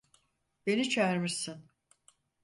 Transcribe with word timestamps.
Beni 0.65 0.89
çağırmışsın. 0.89 1.69